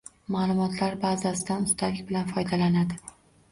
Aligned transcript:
Ma’lumotlar 0.35 0.95
bazasidan 1.03 1.69
ustalik 1.69 2.03
bilan 2.11 2.35
foydalanadi 2.35 3.01